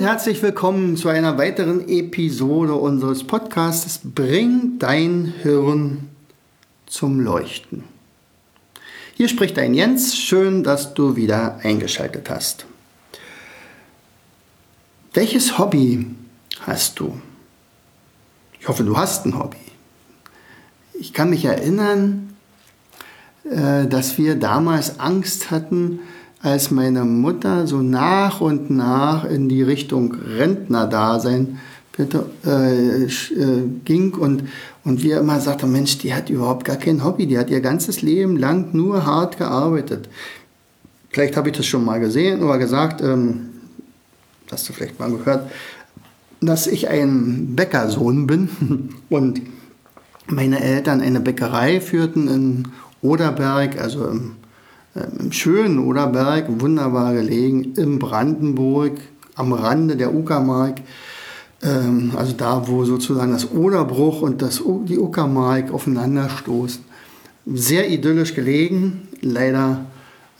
Und 0.00 0.06
herzlich 0.06 0.42
willkommen 0.42 0.96
zu 0.96 1.10
einer 1.10 1.36
weiteren 1.36 1.86
Episode 1.86 2.72
unseres 2.72 3.22
Podcasts 3.22 4.00
Bring 4.02 4.78
dein 4.78 5.34
Hirn 5.42 6.08
zum 6.86 7.20
Leuchten. 7.20 7.84
Hier 9.12 9.28
spricht 9.28 9.58
dein 9.58 9.74
Jens, 9.74 10.16
schön, 10.16 10.64
dass 10.64 10.94
du 10.94 11.16
wieder 11.16 11.58
eingeschaltet 11.62 12.30
hast. 12.30 12.64
Welches 15.12 15.58
Hobby 15.58 16.06
hast 16.62 16.98
du? 16.98 17.20
Ich 18.58 18.68
hoffe, 18.68 18.84
du 18.84 18.96
hast 18.96 19.26
ein 19.26 19.38
Hobby. 19.38 19.58
Ich 20.94 21.12
kann 21.12 21.28
mich 21.28 21.44
erinnern, 21.44 22.34
äh, 23.44 23.86
dass 23.86 24.16
wir 24.16 24.36
damals 24.36 24.98
Angst 24.98 25.50
hatten, 25.50 25.98
als 26.42 26.70
meine 26.70 27.04
Mutter 27.04 27.66
so 27.66 27.78
nach 27.78 28.40
und 28.40 28.70
nach 28.70 29.24
in 29.24 29.48
die 29.48 29.62
Richtung 29.62 30.14
Rentnerdasein 30.14 31.58
äh, 31.98 33.04
äh, 33.04 33.08
ging 33.84 34.14
und, 34.14 34.44
und 34.84 35.02
wir 35.02 35.18
immer 35.20 35.38
sagten, 35.40 35.70
Mensch, 35.70 35.98
die 35.98 36.14
hat 36.14 36.30
überhaupt 36.30 36.64
gar 36.64 36.76
kein 36.76 37.04
Hobby, 37.04 37.26
die 37.26 37.38
hat 37.38 37.50
ihr 37.50 37.60
ganzes 37.60 38.00
Leben 38.00 38.38
lang 38.38 38.70
nur 38.72 39.04
hart 39.04 39.36
gearbeitet. 39.36 40.08
Vielleicht 41.10 41.36
habe 41.36 41.50
ich 41.50 41.56
das 41.56 41.66
schon 41.66 41.84
mal 41.84 42.00
gesehen 42.00 42.42
oder 42.42 42.56
gesagt, 42.56 43.02
ähm, 43.02 43.50
hast 44.50 44.66
du 44.68 44.72
vielleicht 44.72 44.98
mal 44.98 45.10
gehört, 45.10 45.50
dass 46.40 46.66
ich 46.66 46.88
ein 46.88 47.54
Bäckersohn 47.54 48.26
bin 48.26 48.48
und 49.10 49.42
meine 50.26 50.62
Eltern 50.62 51.02
eine 51.02 51.20
Bäckerei 51.20 51.82
führten 51.82 52.28
in 52.28 52.68
Oderberg, 53.02 53.78
also 53.78 54.06
im 54.06 54.36
im 54.94 55.32
schönen 55.32 55.78
Oderberg, 55.78 56.46
wunderbar 56.60 57.14
gelegen, 57.14 57.74
in 57.76 57.98
Brandenburg, 57.98 58.98
am 59.34 59.52
Rande 59.52 59.96
der 59.96 60.14
Uckermark. 60.14 60.80
Ähm, 61.62 62.12
also 62.16 62.32
da, 62.32 62.66
wo 62.66 62.84
sozusagen 62.84 63.32
das 63.32 63.52
Oderbruch 63.52 64.22
und 64.22 64.42
das, 64.42 64.62
die 64.86 64.98
Uckermark 64.98 65.72
aufeinanderstoßen. 65.72 66.84
Sehr 67.46 67.88
idyllisch 67.90 68.34
gelegen, 68.34 69.08
leider 69.20 69.86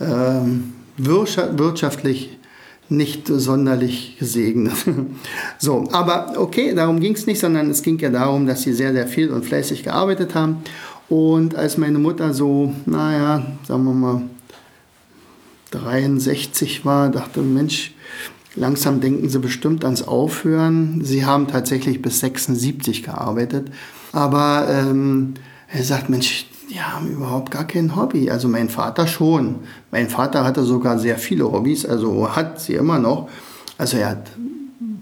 ähm, 0.01 0.73
wirtschaftlich 0.97 2.39
nicht 2.89 3.29
sonderlich 3.29 4.17
gesegnet. 4.19 4.75
so, 5.59 5.89
aber 5.93 6.35
okay, 6.37 6.75
darum 6.75 6.99
ging 7.01 7.15
es 7.15 7.27
nicht, 7.27 7.39
sondern 7.39 7.71
es 7.71 7.83
ging 7.83 7.99
ja 7.99 8.11
darum, 8.11 8.47
dass 8.47 8.63
sie 8.63 8.73
sehr, 8.73 8.93
sehr 8.93 9.07
viel 9.07 9.31
und 9.31 9.45
fleißig 9.45 9.85
gearbeitet 9.85 10.35
haben. 10.35 10.59
Und 11.09 11.55
als 11.55 11.79
meine 11.79 11.99
Mutter 11.99 12.35
so, 12.35 12.73
naja, 12.87 13.45
sagen 13.67 13.85
wir 13.85 13.95
mal, 13.95 14.23
63 15.71 16.85
war, 16.85 17.09
dachte, 17.11 17.41
Mensch, 17.41 17.95
langsam 18.55 19.01
denken 19.01 19.29
sie 19.29 19.39
bestimmt 19.39 19.85
ans 19.85 20.03
Aufhören. 20.03 21.05
Sie 21.05 21.25
haben 21.25 21.49
tatsächlich 21.49 22.03
bis 22.03 22.21
76 22.21 23.03
gearbeitet. 23.03 23.71
Aber 24.13 24.67
ähm, 24.69 25.35
er 25.69 25.85
sagt, 25.85 26.09
Mensch, 26.09 26.47
die 26.71 26.81
haben 26.81 27.11
überhaupt 27.11 27.51
gar 27.51 27.67
kein 27.67 27.97
Hobby. 27.97 28.31
Also 28.31 28.49
mein 28.49 28.69
Vater 28.69 29.07
schon. 29.07 29.57
Mein 29.91 30.09
Vater 30.09 30.45
hatte 30.45 30.63
sogar 30.65 30.99
sehr 30.99 31.19
viele 31.19 31.51
Hobbys, 31.51 31.85
also 31.85 32.35
hat 32.35 32.61
sie 32.61 32.75
immer 32.75 32.99
noch. 32.99 33.29
Also 33.79 33.97
er 33.97 34.11
hat 34.11 34.31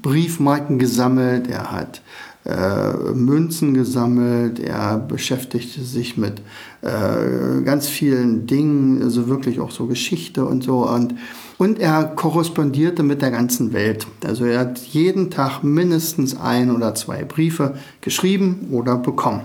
Briefmarken 0.03 0.79
gesammelt, 0.79 1.49
er 1.49 1.73
hat 1.73 2.01
äh, 2.49 3.13
Münzen 3.13 3.75
gesammelt, 3.75 4.59
er 4.59 4.97
beschäftigte 4.97 5.83
sich 5.83 6.17
mit 6.17 6.41
äh, 6.81 7.61
ganz 7.63 7.89
vielen 7.89 8.47
Dingen, 8.47 9.03
also 9.03 9.29
wirklich 9.29 9.61
auch 9.61 9.71
so 9.71 9.87
Geschichte 9.87 10.47
und 10.47 10.65
so. 10.65 10.89
Und, 10.89 11.15
und 11.59 11.79
er 11.79 12.05
korrespondierte 12.05 13.03
mit 13.03 13.21
der 13.21 13.31
ganzen 13.31 13.75
Welt. 13.75 14.07
Also 14.25 14.47
er 14.47 14.61
hat 14.61 14.79
jeden 14.79 15.31
Tag 15.31 15.63
mindestens 15.63 16.41
ein 16.41 16.75
oder 16.75 16.95
zwei 16.95 17.23
Briefe 17.25 17.75
geschrieben 18.01 18.69
oder 18.73 18.97
bekommen. 18.97 19.43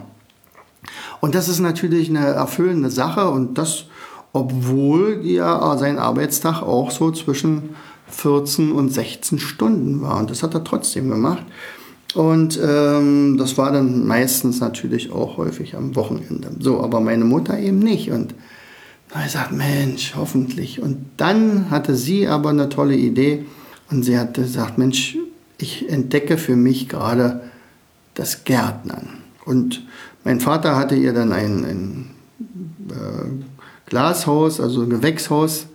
Und 1.20 1.36
das 1.36 1.50
ist 1.50 1.60
natürlich 1.60 2.10
eine 2.10 2.26
erfüllende 2.26 2.90
Sache 2.90 3.30
und 3.30 3.58
das, 3.58 3.86
obwohl 4.32 5.20
ja 5.24 5.78
sein 5.78 6.00
Arbeitstag 6.00 6.62
auch 6.62 6.90
so 6.90 7.12
zwischen 7.12 7.76
14 8.08 8.72
und 8.72 8.90
16 8.90 9.40
Stunden 9.40 10.02
war. 10.02 10.20
Und 10.20 10.30
das 10.30 10.42
hat 10.42 10.54
er 10.54 10.64
trotzdem 10.64 11.10
gemacht. 11.10 11.44
Und 12.14 12.60
ähm, 12.64 13.38
das 13.38 13.58
war 13.58 13.72
dann 13.72 14.06
meistens 14.06 14.60
natürlich 14.60 15.12
auch 15.12 15.38
häufig 15.38 15.76
am 15.76 15.96
Wochenende. 15.96 16.50
So, 16.60 16.82
aber 16.82 17.00
meine 17.00 17.26
Mutter 17.26 17.58
eben 17.58 17.80
nicht. 17.80 18.12
Und 18.12 18.36
da 19.10 19.26
ich 19.26 19.32
sagt, 19.32 19.52
Mensch, 19.52 20.14
hoffentlich. 20.16 20.82
Und 20.82 21.06
dann 21.18 21.70
hatte 21.70 21.96
sie 21.96 22.28
aber 22.28 22.50
eine 22.50 22.70
tolle 22.70 22.96
Idee 22.96 23.46
und 23.90 24.04
sie 24.04 24.18
hat 24.18 24.36
gesagt, 24.36 24.78
Mensch, 24.78 25.18
ich 25.58 25.90
entdecke 25.90 26.38
für 26.38 26.56
mich 26.56 26.90
gerade 26.90 27.42
das 28.14 28.44
Gärtnern. 28.44 29.10
Und 29.46 29.84
mein 30.24 30.40
Vater 30.40 30.76
hatte 30.76 30.96
ihr 30.96 31.14
dann 31.14 31.32
ein, 31.32 31.66
ein 31.66 32.10
äh, 32.90 33.90
Glashaus, 33.90 34.60
also 34.60 34.84
ein 34.84 34.90
Gewächshaus 34.90 35.68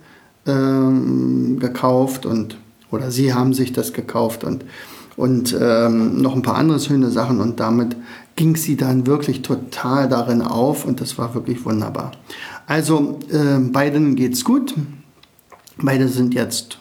ähm, 0.45 1.59
gekauft 1.59 2.25
und 2.25 2.57
oder 2.91 3.11
sie 3.11 3.33
haben 3.33 3.53
sich 3.53 3.71
das 3.71 3.93
gekauft 3.93 4.43
und 4.43 4.65
und 5.19 5.53
ähm, 5.59 6.21
noch 6.21 6.33
ein 6.33 6.43
paar 6.43 6.55
andere 6.55 6.79
schöne 6.79 7.09
Sachen 7.09 7.41
und 7.41 7.59
damit 7.59 7.97
ging 8.37 8.55
sie 8.55 8.77
dann 8.77 9.05
wirklich 9.05 9.41
total 9.41 10.07
darin 10.07 10.41
auf 10.41 10.85
und 10.85 11.01
das 11.01 11.17
war 11.17 11.33
wirklich 11.35 11.65
wunderbar. 11.65 12.13
Also 12.67 13.19
äh, 13.29 13.59
beiden 13.59 14.15
geht's 14.15 14.45
gut. 14.45 14.73
Beide 15.75 16.07
sind 16.07 16.33
jetzt 16.33 16.77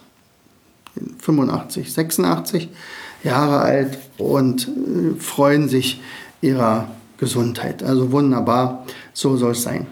85, 1.19 1.93
86 1.93 2.69
Jahre 3.25 3.59
alt 3.59 3.99
und 4.19 4.69
äh, 4.69 5.19
freuen 5.19 5.69
sich 5.69 6.01
ihrer 6.41 6.93
Gesundheit. 7.19 7.83
Also 7.83 8.13
wunderbar, 8.13 8.87
so 9.15 9.37
soll 9.37 9.51
es 9.51 9.63
sein. 9.63 9.89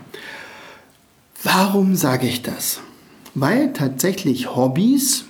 Warum 1.42 1.96
sage 1.96 2.28
ich 2.28 2.42
das? 2.42 2.78
Weil 3.34 3.72
tatsächlich 3.72 4.54
Hobbys 4.54 5.24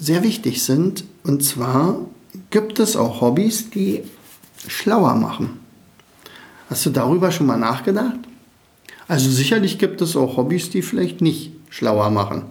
sehr 0.00 0.22
wichtig 0.22 0.62
sind. 0.62 1.04
Und 1.24 1.44
zwar 1.44 2.00
gibt 2.50 2.78
es 2.78 2.96
auch 2.96 3.20
Hobbys, 3.20 3.70
die 3.70 4.02
schlauer 4.66 5.14
machen. 5.14 5.60
Hast 6.70 6.84
du 6.86 6.90
darüber 6.90 7.30
schon 7.30 7.46
mal 7.46 7.56
nachgedacht? 7.56 8.18
Also 9.06 9.30
sicherlich 9.30 9.78
gibt 9.78 10.02
es 10.02 10.16
auch 10.16 10.36
Hobbys, 10.36 10.70
die 10.70 10.82
vielleicht 10.82 11.20
nicht 11.20 11.52
schlauer 11.70 12.10
machen. 12.10 12.42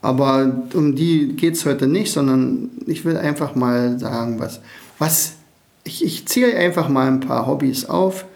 Aber 0.00 0.64
um 0.74 0.94
die 0.94 1.28
geht 1.28 1.54
es 1.54 1.64
heute 1.64 1.86
nicht, 1.86 2.12
sondern 2.12 2.70
ich 2.86 3.04
will 3.04 3.16
einfach 3.16 3.54
mal 3.54 3.98
sagen, 3.98 4.38
was, 4.38 4.60
was 4.98 5.32
ich, 5.82 6.04
ich 6.04 6.26
zähle 6.26 6.56
einfach 6.56 6.88
mal 6.88 7.08
ein 7.08 7.20
paar 7.20 7.46
Hobbys 7.46 7.86
auf, 7.86 8.26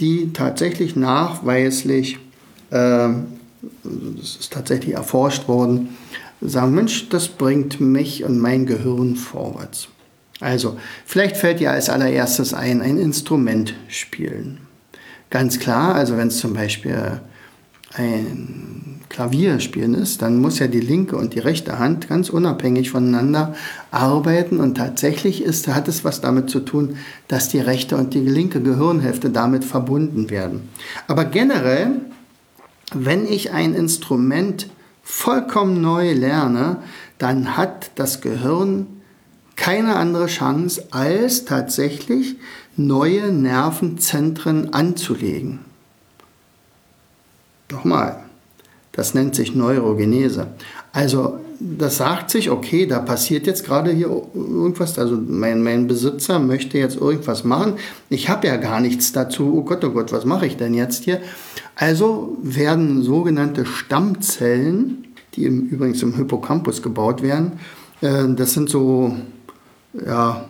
die 0.00 0.32
tatsächlich 0.32 0.96
nachweislich, 0.96 2.18
äh, 2.70 3.08
das 3.82 4.36
ist 4.40 4.52
tatsächlich 4.52 4.94
erforscht 4.94 5.48
worden, 5.48 5.96
sagen, 6.48 6.74
Mensch, 6.74 7.08
das 7.08 7.28
bringt 7.28 7.80
mich 7.80 8.24
und 8.24 8.38
mein 8.38 8.66
Gehirn 8.66 9.16
vorwärts. 9.16 9.88
Also, 10.40 10.76
vielleicht 11.06 11.36
fällt 11.36 11.60
dir 11.60 11.70
als 11.70 11.88
allererstes 11.88 12.54
ein, 12.54 12.82
ein 12.82 12.98
Instrument 12.98 13.74
spielen. 13.88 14.58
Ganz 15.30 15.58
klar, 15.58 15.94
also 15.94 16.16
wenn 16.16 16.28
es 16.28 16.38
zum 16.38 16.54
Beispiel 16.54 17.20
ein 17.94 19.00
Klavierspielen 19.08 19.94
ist, 19.94 20.22
dann 20.22 20.40
muss 20.40 20.58
ja 20.58 20.66
die 20.66 20.80
linke 20.80 21.16
und 21.16 21.34
die 21.34 21.38
rechte 21.38 21.78
Hand 21.78 22.08
ganz 22.08 22.30
unabhängig 22.30 22.90
voneinander 22.90 23.54
arbeiten 23.92 24.58
und 24.58 24.76
tatsächlich 24.76 25.42
ist, 25.42 25.68
hat 25.68 25.86
es 25.86 26.04
was 26.04 26.20
damit 26.20 26.50
zu 26.50 26.60
tun, 26.60 26.96
dass 27.28 27.48
die 27.48 27.60
rechte 27.60 27.96
und 27.96 28.14
die 28.14 28.20
linke 28.20 28.60
Gehirnhälfte 28.60 29.30
damit 29.30 29.64
verbunden 29.64 30.30
werden. 30.30 30.68
Aber 31.06 31.24
generell, 31.24 32.00
wenn 32.92 33.26
ich 33.26 33.52
ein 33.52 33.74
Instrument 33.74 34.68
vollkommen 35.04 35.80
neu 35.80 36.12
lerne, 36.12 36.78
dann 37.18 37.56
hat 37.56 37.92
das 37.94 38.20
Gehirn 38.20 38.86
keine 39.56 39.96
andere 39.96 40.26
Chance, 40.26 40.88
als 40.90 41.44
tatsächlich 41.44 42.36
neue 42.76 43.32
Nervenzentren 43.32 44.74
anzulegen. 44.74 45.60
Nochmal, 47.70 48.24
das 48.92 49.14
nennt 49.14 49.34
sich 49.34 49.54
Neurogenese. 49.54 50.48
Also 50.92 51.38
das 51.60 51.96
sagt 51.96 52.30
sich, 52.30 52.50
okay, 52.50 52.86
da 52.86 52.98
passiert 52.98 53.46
jetzt 53.46 53.64
gerade 53.64 53.90
hier 53.92 54.08
irgendwas, 54.34 54.98
also 54.98 55.16
mein, 55.16 55.62
mein 55.62 55.86
Besitzer 55.86 56.38
möchte 56.38 56.78
jetzt 56.78 56.96
irgendwas 56.96 57.44
machen. 57.44 57.74
Ich 58.10 58.28
habe 58.28 58.48
ja 58.48 58.56
gar 58.56 58.80
nichts 58.80 59.12
dazu. 59.12 59.54
Oh 59.56 59.62
Gott, 59.62 59.84
oh 59.84 59.90
Gott, 59.90 60.12
was 60.12 60.24
mache 60.24 60.46
ich 60.46 60.56
denn 60.56 60.74
jetzt 60.74 61.04
hier? 61.04 61.20
Also 61.76 62.36
werden 62.42 63.02
sogenannte 63.02 63.66
Stammzellen, 63.66 65.04
die 65.34 65.44
im, 65.44 65.68
übrigens 65.68 66.02
im 66.02 66.14
Hippocampus 66.14 66.82
gebaut 66.82 67.22
werden, 67.22 67.52
äh, 68.00 68.28
das 68.34 68.52
sind 68.52 68.70
so 68.70 69.16
ja, 69.94 70.44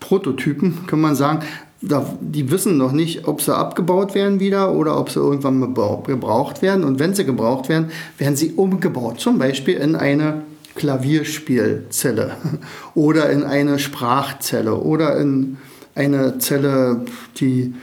Prototypen, 0.00 0.86
kann 0.86 1.00
man 1.00 1.14
sagen. 1.14 1.40
Da, 1.80 2.06
die 2.20 2.50
wissen 2.50 2.76
noch 2.76 2.92
nicht, 2.92 3.26
ob 3.26 3.40
sie 3.40 3.56
abgebaut 3.56 4.14
werden 4.14 4.38
wieder 4.38 4.72
oder 4.72 4.98
ob 4.98 5.10
sie 5.10 5.18
irgendwann 5.18 5.60
gebraucht 5.60 6.62
werden. 6.62 6.84
Und 6.84 7.00
wenn 7.00 7.14
sie 7.14 7.24
gebraucht 7.24 7.68
werden, 7.68 7.90
werden 8.18 8.36
sie 8.36 8.52
umgebaut. 8.52 9.18
Zum 9.18 9.38
Beispiel 9.38 9.78
in 9.78 9.96
eine 9.96 10.42
Klavierspielzelle 10.76 12.36
oder 12.94 13.30
in 13.30 13.42
eine 13.42 13.78
Sprachzelle 13.78 14.76
oder 14.76 15.16
in 15.16 15.56
eine 15.94 16.38
Zelle, 16.38 17.04
die 17.38 17.74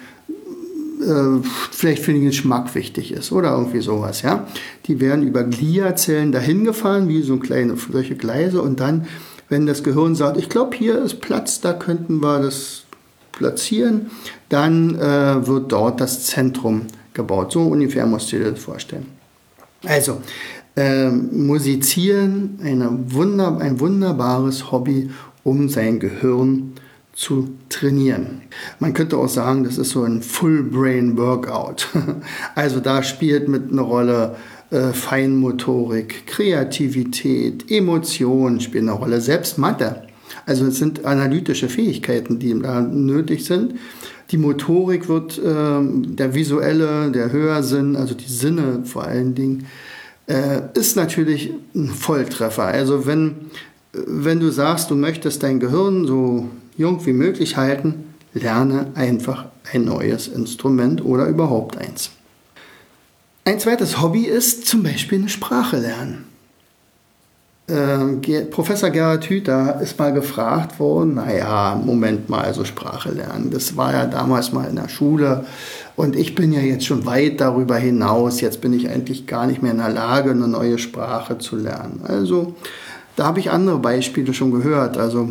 äh, 0.99 1.43
vielleicht 1.71 2.03
für 2.03 2.13
den 2.13 2.25
Geschmack 2.25 2.75
wichtig 2.75 3.11
ist 3.11 3.31
oder 3.31 3.51
irgendwie 3.51 3.81
sowas. 3.81 4.21
Ja? 4.21 4.47
Die 4.87 4.99
werden 4.99 5.25
über 5.25 5.43
Gliazellen 5.43 6.31
dahin 6.31 6.63
gefahren, 6.65 7.07
wie 7.07 7.21
so 7.21 7.37
kleine 7.37 7.75
solche 7.91 8.15
Gleise 8.15 8.61
und 8.61 8.79
dann 8.79 9.07
wenn 9.49 9.65
das 9.65 9.83
Gehirn 9.83 10.15
sagt, 10.15 10.37
ich 10.37 10.47
glaube, 10.47 10.77
hier 10.77 11.01
ist 11.01 11.21
Platz, 11.21 11.59
da 11.59 11.73
könnten 11.73 12.21
wir 12.21 12.39
das 12.39 12.83
platzieren, 13.31 14.11
dann 14.47 14.95
äh, 14.95 15.47
wird 15.47 15.71
dort 15.71 15.99
das 15.99 16.25
Zentrum 16.25 16.83
gebaut. 17.13 17.51
So 17.51 17.63
ungefähr 17.63 18.05
musst 18.05 18.31
du 18.31 18.37
dir 18.37 18.51
das 18.51 18.59
vorstellen. 18.59 19.07
Also, 19.85 20.21
äh, 20.75 21.09
musizieren, 21.09 22.59
eine 22.63 22.89
Wunder, 23.11 23.57
ein 23.57 23.79
wunderbares 23.79 24.71
Hobby, 24.71 25.09
um 25.43 25.67
sein 25.67 25.99
Gehirn 25.99 26.73
zu 27.19 27.49
trainieren. 27.67 28.43
Man 28.79 28.93
könnte 28.93 29.17
auch 29.17 29.27
sagen, 29.27 29.65
das 29.65 29.77
ist 29.77 29.89
so 29.89 30.03
ein 30.03 30.21
Full-Brain-Workout. 30.21 31.89
Also 32.55 32.79
da 32.79 33.03
spielt 33.03 33.49
mit 33.49 33.71
eine 33.71 33.81
Rolle 33.81 34.37
äh, 34.71 34.93
Feinmotorik, 34.93 36.27
Kreativität, 36.27 37.69
Emotionen 37.69 38.61
spielen 38.61 38.87
eine 38.87 38.97
Rolle, 38.97 39.19
selbst 39.19 39.57
Mathe. 39.57 40.03
Also 40.45 40.65
es 40.67 40.77
sind 40.77 41.03
analytische 41.03 41.67
Fähigkeiten, 41.67 42.39
die 42.39 42.57
da 42.57 42.79
nötig 42.79 43.43
sind. 43.43 43.75
Die 44.31 44.37
Motorik 44.37 45.09
wird, 45.09 45.39
äh, 45.39 45.43
der 45.43 46.33
visuelle, 46.33 47.11
der 47.11 47.33
Hörsinn, 47.33 47.97
also 47.97 48.13
die 48.13 48.31
Sinne 48.31 48.83
vor 48.85 49.03
allen 49.03 49.35
Dingen, 49.35 49.67
äh, 50.27 50.61
ist 50.73 50.95
natürlich 50.95 51.51
ein 51.75 51.89
Volltreffer. 51.89 52.63
Also 52.63 53.05
wenn, 53.05 53.35
wenn 53.91 54.39
du 54.39 54.51
sagst, 54.51 54.89
du 54.89 54.95
möchtest 54.95 55.43
dein 55.43 55.59
Gehirn 55.59 56.07
so 56.07 56.47
jung 56.79 57.05
wie 57.05 57.13
möglich 57.13 57.57
halten, 57.57 58.15
lerne 58.33 58.87
einfach 58.95 59.45
ein 59.71 59.83
neues 59.83 60.29
Instrument 60.29 61.03
oder 61.03 61.27
überhaupt 61.27 61.77
eins. 61.77 62.09
Ein 63.43 63.59
zweites 63.59 64.01
Hobby 64.01 64.25
ist 64.25 64.65
zum 64.65 64.83
Beispiel 64.83 65.19
eine 65.19 65.29
Sprache 65.29 65.77
lernen. 65.77 66.25
Äh, 67.67 68.45
Professor 68.45 68.89
Gerhard 68.89 69.25
Hüther 69.25 69.79
ist 69.81 69.99
mal 69.99 70.13
gefragt 70.13 70.79
worden, 70.79 71.15
naja, 71.15 71.79
Moment 71.83 72.29
mal, 72.29 72.45
also 72.45 72.63
Sprache 72.63 73.11
lernen, 73.11 73.51
das 73.51 73.75
war 73.75 73.91
ja 73.91 74.05
damals 74.05 74.53
mal 74.53 74.67
in 74.69 74.77
der 74.77 74.89
Schule 74.89 75.45
und 75.95 76.15
ich 76.15 76.33
bin 76.33 76.53
ja 76.53 76.61
jetzt 76.61 76.85
schon 76.85 77.05
weit 77.05 77.41
darüber 77.41 77.77
hinaus, 77.77 78.39
jetzt 78.41 78.61
bin 78.61 78.73
ich 78.73 78.89
eigentlich 78.89 79.27
gar 79.27 79.45
nicht 79.45 79.61
mehr 79.61 79.73
in 79.73 79.77
der 79.79 79.89
Lage, 79.89 80.31
eine 80.31 80.47
neue 80.47 80.79
Sprache 80.79 81.37
zu 81.37 81.57
lernen. 81.57 82.01
Also 82.05 82.55
da 83.17 83.25
habe 83.25 83.39
ich 83.39 83.51
andere 83.51 83.79
Beispiele 83.79 84.33
schon 84.33 84.51
gehört, 84.51 84.97
also 84.97 85.29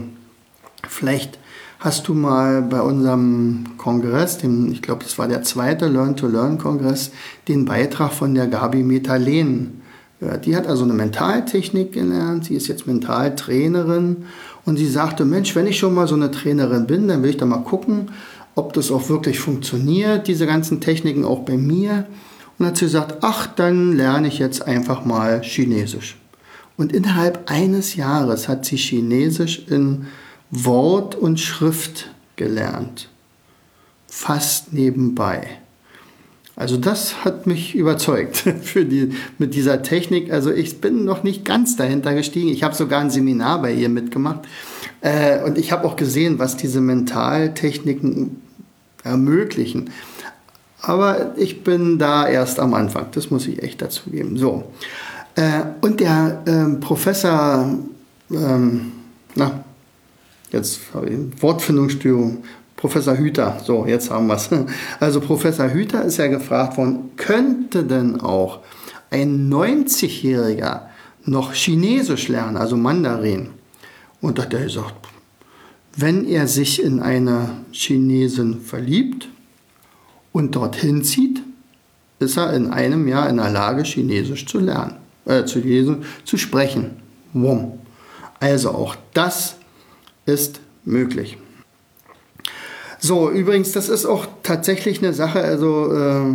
vielleicht 0.87 1.39
Hast 1.81 2.09
du 2.09 2.15
mal 2.15 2.63
bei 2.63 2.81
unserem 2.81 3.77
Kongress, 3.79 4.39
dem, 4.39 4.73
ich 4.73 4.83
glaube, 4.83 5.05
das 5.05 5.17
war 5.17 5.29
der 5.29 5.45
zweite 5.45 5.87
Learn-to-Learn-Kongress, 5.87 7.13
den 7.47 7.67
Beitrag 7.67 8.13
von 8.13 8.35
der 8.35 8.49
Gabi 8.49 8.83
Metalen 8.83 9.81
gehört? 10.19 10.45
Die 10.45 10.57
hat 10.57 10.67
also 10.67 10.83
eine 10.83 10.95
Mentaltechnik 10.95 11.93
gelernt, 11.93 12.47
sie 12.47 12.57
ist 12.57 12.67
jetzt 12.67 12.89
Mentaltrainerin 12.89 14.25
und 14.65 14.77
sie 14.77 14.89
sagte, 14.89 15.25
Mensch, 15.25 15.55
wenn 15.55 15.69
ich 15.69 15.79
schon 15.79 15.95
mal 15.95 16.09
so 16.09 16.17
eine 16.17 16.33
Trainerin 16.33 16.89
bin, 16.89 17.07
dann 17.07 17.23
will 17.23 17.31
ich 17.31 17.37
da 17.37 17.47
mal 17.47 17.63
gucken, 17.63 18.11
ob 18.57 18.73
das 18.73 18.91
auch 18.91 19.09
wirklich 19.09 19.39
funktioniert, 19.39 20.27
diese 20.27 20.47
ganzen 20.47 20.81
Techniken 20.81 21.25
auch 21.25 21.45
bei 21.45 21.57
mir. 21.57 22.07
Und 22.59 22.67
hat 22.67 22.77
sie 22.77 22.87
gesagt, 22.87 23.19
ach, 23.21 23.47
dann 23.47 23.97
lerne 23.97 24.27
ich 24.27 24.41
jetzt 24.41 24.67
einfach 24.67 25.05
mal 25.05 25.43
Chinesisch. 25.43 26.17
Und 26.77 26.93
innerhalb 26.93 27.49
eines 27.49 27.95
Jahres 27.95 28.49
hat 28.49 28.65
sie 28.65 28.77
Chinesisch 28.77 29.65
in 29.69 30.07
Wort 30.51 31.15
und 31.15 31.41
Schrift 31.41 32.11
gelernt. 32.37 33.09
Fast 34.07 34.73
nebenbei. 34.73 35.59
Also 36.57 36.77
das 36.77 37.25
hat 37.25 37.47
mich 37.47 37.77
überzeugt 37.77 38.37
für 38.63 38.85
die, 38.85 39.11
mit 39.39 39.55
dieser 39.55 39.83
Technik. 39.83 40.33
Also 40.33 40.51
ich 40.51 40.81
bin 40.81 41.05
noch 41.05 41.23
nicht 41.23 41.45
ganz 41.45 41.77
dahinter 41.77 42.15
gestiegen. 42.15 42.49
Ich 42.49 42.65
habe 42.65 42.75
sogar 42.75 43.01
ein 43.01 43.11
Seminar 43.11 43.63
bei 43.63 43.73
ihr 43.73 43.89
mitgemacht. 43.89 44.41
Äh, 45.01 45.43
und 45.45 45.57
ich 45.57 45.71
habe 45.71 45.87
auch 45.87 45.95
gesehen, 45.95 46.41
was 46.41 46.57
diese 46.57 46.81
Mentaltechniken 46.81 48.43
ermöglichen. 49.05 49.91
Aber 50.81 51.33
ich 51.37 51.63
bin 51.63 51.99
da 51.99 52.27
erst 52.27 52.59
am 52.59 52.75
Anfang. 52.75 53.07
Das 53.13 53.31
muss 53.31 53.47
ich 53.47 53.63
echt 53.63 53.81
dazu 53.81 54.11
geben. 54.11 54.37
So. 54.37 54.65
Äh, 55.37 55.63
und 55.81 56.01
der 56.01 56.43
äh, 56.47 56.81
Professor, 56.81 57.73
ähm, 58.31 58.93
na, 59.37 59.65
Jetzt 60.51 60.81
Wortfindungsstörung. 61.41 62.45
Professor 62.77 63.17
Hüter, 63.17 63.61
so, 63.65 63.87
jetzt 63.87 64.09
haben 64.09 64.29
wir 64.29 64.37
es. 64.37 64.49
Also 65.01 65.21
Professor 65.21 65.69
Hüter 65.69 66.05
ist 66.05 66.17
ja 66.19 66.29
gefragt 66.29 66.77
worden, 66.77 67.11
könnte 67.17 67.83
denn 67.83 68.21
auch 68.21 68.61
ein 69.11 69.53
90-Jähriger 69.53 70.83
noch 71.25 71.53
Chinesisch 71.53 72.29
lernen, 72.29 72.57
also 72.57 72.77
Mandarin? 72.77 73.51
Und 74.21 74.39
da 74.39 74.45
hat 74.45 74.55
er 74.55 74.63
gesagt, 74.63 74.95
wenn 75.97 76.25
er 76.25 76.47
sich 76.47 76.81
in 76.81 77.01
eine 77.01 77.51
Chinesin 77.73 78.61
verliebt 78.61 79.29
und 80.31 80.55
dorthin 80.55 81.03
zieht, 81.03 81.43
ist 82.21 82.37
er 82.37 82.53
in 82.53 82.71
einem 82.71 83.09
Jahr 83.09 83.29
in 83.29 83.39
der 83.39 83.51
Lage, 83.51 83.83
Chinesisch 83.83 84.47
zu 84.47 84.61
lernen, 84.61 84.95
äh, 85.25 85.45
zu 85.45 85.59
lesen, 85.59 86.05
zu 86.25 86.37
sprechen. 86.37 87.03
Wum. 87.33 87.73
Also 88.41 88.71
auch 88.71 88.97
das 89.15 89.57
ist 90.29 90.61
möglich. 90.85 91.39
So, 93.01 93.31
übrigens, 93.31 93.73
das 93.73 93.89
ist 93.89 94.05
auch 94.07 94.27
tatsächlich 94.43 94.99
eine 94.99 95.13
Sache, 95.13 95.41
also 95.41 95.93
äh, 95.93 96.35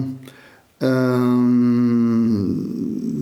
ähm, 0.81 2.73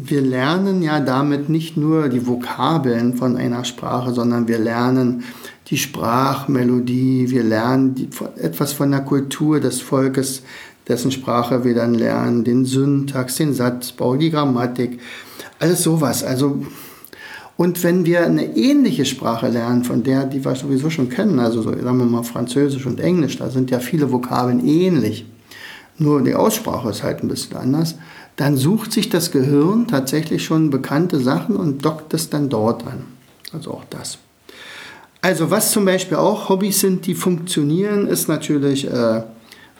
wir 0.06 0.22
lernen 0.22 0.82
ja 0.82 1.00
damit 1.00 1.50
nicht 1.50 1.76
nur 1.78 2.10
die 2.10 2.28
Vokabeln 2.28 3.16
von 3.16 3.38
einer 3.38 3.64
Sprache, 3.66 4.14
sondern 4.14 4.48
wir 4.48 4.60
lernen 4.60 5.24
die 5.68 5.78
Sprachmelodie, 5.78 7.30
wir 7.30 7.44
lernen 7.44 7.96
die, 7.96 8.10
etwas 8.38 8.74
von 8.74 8.92
der 8.92 9.02
Kultur 9.02 9.60
des 9.60 9.82
Volkes, 9.82 10.44
dessen 10.88 11.12
Sprache 11.12 11.64
wir 11.64 11.74
dann 11.74 11.94
lernen, 11.94 12.44
den 12.44 12.66
Syntax, 12.66 13.36
den 13.36 13.54
Satzbau, 13.54 14.18
die 14.18 14.32
Grammatik, 14.32 15.00
alles 15.60 15.84
sowas. 15.84 16.24
Also 16.24 16.66
und 17.62 17.84
wenn 17.84 18.08
wir 18.08 18.26
eine 18.26 18.58
ähnliche 18.58 19.06
Sprache 19.06 19.48
lernen, 19.48 19.84
von 19.84 20.02
der, 20.02 20.26
die 20.26 20.44
wir 20.44 20.56
sowieso 20.56 20.90
schon 20.90 21.10
kennen, 21.10 21.38
also 21.38 21.62
so, 21.62 21.70
sagen 21.70 22.00
wir 22.00 22.08
mal 22.08 22.24
Französisch 22.24 22.88
und 22.88 23.00
Englisch, 23.00 23.38
da 23.38 23.52
sind 23.52 23.70
ja 23.70 23.80
viele 23.80 24.12
Vokabeln 24.12 24.68
ähnlich, 24.68 25.28
nur 26.00 26.24
die 26.24 26.34
Aussprache 26.34 26.90
ist 26.90 27.04
halt 27.04 27.22
ein 27.22 27.28
bisschen 27.28 27.58
anders, 27.58 27.98
dann 28.36 28.58
sucht 28.58 28.92
sich 28.92 29.10
das 29.10 29.30
Gehirn 29.30 29.88
tatsächlich 29.88 30.44
schon 30.44 30.72
bekannte 30.72 31.20
Sachen 31.20 31.56
und 31.56 31.86
dockt 31.86 32.16
es 32.16 32.32
dann 32.32 32.50
dort 32.50 32.88
an. 32.88 33.04
Also 33.54 33.76
auch 33.76 33.84
das. 33.92 34.18
Also 35.22 35.52
was 35.52 35.72
zum 35.72 35.86
Beispiel 35.86 36.18
auch 36.18 36.50
Hobbys 36.50 36.80
sind, 36.80 37.06
die 37.06 37.14
funktionieren, 37.14 38.08
ist 38.08 38.28
natürlich, 38.28 38.90
äh, 38.90 39.22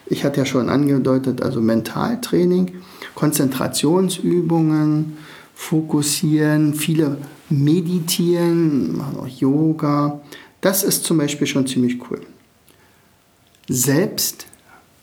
ich 0.06 0.24
hatte 0.24 0.42
ja 0.42 0.46
schon 0.46 0.70
angedeutet, 0.70 1.42
also 1.42 1.62
Mentaltraining, 1.62 2.74
Konzentrationsübungen, 3.16 5.18
Fokussieren, 5.62 6.74
viele 6.74 7.18
meditieren, 7.50 8.98
machen 8.98 9.18
auch 9.20 9.28
Yoga. 9.28 10.20
Das 10.60 10.84
ist 10.84 11.06
zum 11.06 11.20
Beispiel 11.20 11.46
schon 11.46 11.68
ziemlich 11.68 12.00
cool. 12.10 12.20
Selbst, 13.70 14.48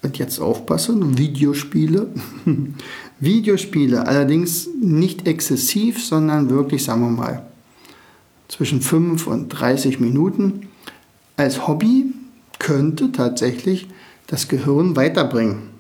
und 0.03 0.19
jetzt 0.19 0.41
aufpassen, 0.41 1.17
Videospiele. 1.17 2.09
Videospiele, 3.21 4.07
allerdings 4.07 4.69
nicht 4.83 5.29
exzessiv, 5.29 6.05
sondern 6.05 6.50
wirklich, 6.50 6.83
sagen 6.85 7.03
wir 7.03 7.11
mal, 7.11 7.47
zwischen 8.49 8.83
5 8.83 9.29
und 9.29 9.49
30 9.49 10.00
Minuten. 10.00 10.69
Als 11.37 11.69
Hobby 11.69 12.12
könnte 12.59 13.12
tatsächlich 13.12 13.87
das 14.27 14.49
Gehirn 14.49 14.97
weiterbringen. 14.97 15.71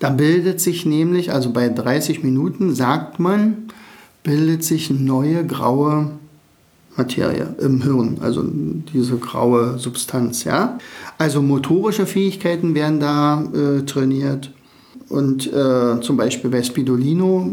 Da 0.00 0.10
bildet 0.10 0.60
sich 0.60 0.84
nämlich, 0.84 1.32
also 1.32 1.52
bei 1.52 1.68
30 1.68 2.22
Minuten 2.24 2.74
sagt 2.74 3.20
man, 3.20 3.68
bildet 4.24 4.64
sich 4.64 4.90
neue 4.90 5.46
graue 5.46 6.10
Materie 6.96 7.54
im 7.60 7.82
Hirn, 7.82 8.18
also 8.20 8.42
diese 8.92 9.16
graue 9.18 9.78
Substanz. 9.78 10.44
Ja? 10.44 10.78
Also 11.18 11.42
motorische 11.42 12.06
Fähigkeiten 12.06 12.74
werden 12.74 13.00
da 13.00 13.44
äh, 13.52 13.82
trainiert. 13.82 14.50
Und 15.08 15.52
äh, 15.52 16.00
zum 16.00 16.16
Beispiel 16.16 16.50
bei 16.50 16.62
Spidolino, 16.62 17.52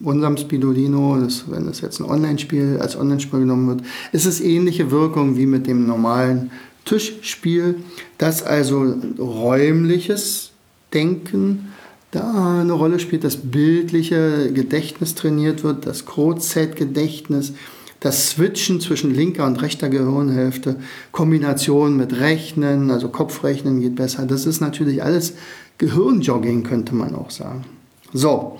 unserem 0.00 0.36
Spidolino, 0.36 1.18
das, 1.20 1.44
wenn 1.48 1.66
das 1.66 1.80
jetzt 1.82 2.00
ein 2.00 2.06
Online-Spiel 2.06 2.78
als 2.80 2.96
Online-Spiel 2.96 3.40
genommen 3.40 3.68
wird, 3.68 3.82
ist 4.12 4.26
es 4.26 4.40
ähnliche 4.40 4.90
Wirkung 4.90 5.36
wie 5.36 5.46
mit 5.46 5.66
dem 5.66 5.86
normalen 5.86 6.50
Tischspiel, 6.84 7.76
dass 8.18 8.42
also 8.42 8.94
räumliches 9.18 10.50
Denken 10.92 11.68
da 12.10 12.60
eine 12.60 12.72
Rolle 12.72 12.98
spielt, 12.98 13.24
das 13.24 13.36
bildliche 13.36 14.52
Gedächtnis 14.52 15.14
trainiert 15.14 15.62
wird, 15.62 15.86
das 15.86 16.06
Kurzzeitgedächtnis, 16.06 17.52
das 18.00 18.30
Switchen 18.30 18.80
zwischen 18.80 19.14
linker 19.14 19.46
und 19.46 19.60
rechter 19.62 19.88
Gehirnhälfte, 19.88 20.76
Kombination 21.12 21.96
mit 21.96 22.18
Rechnen, 22.18 22.90
also 22.90 23.08
Kopfrechnen 23.08 23.80
geht 23.80 23.94
besser. 23.94 24.26
Das 24.26 24.46
ist 24.46 24.60
natürlich 24.60 25.02
alles 25.02 25.34
Gehirnjogging, 25.78 26.62
könnte 26.62 26.94
man 26.94 27.14
auch 27.14 27.30
sagen. 27.30 27.64
So, 28.12 28.58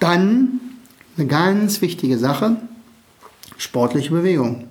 dann 0.00 0.60
eine 1.16 1.26
ganz 1.26 1.82
wichtige 1.82 2.18
Sache, 2.18 2.56
sportliche 3.58 4.10
Bewegung. 4.10 4.68